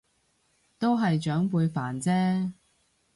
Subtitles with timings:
[0.79, 2.53] 都係長輩煩啫